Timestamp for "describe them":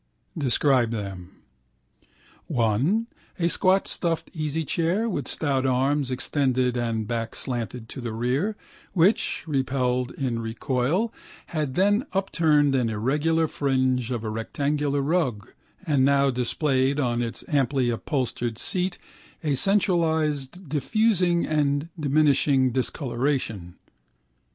0.35-1.29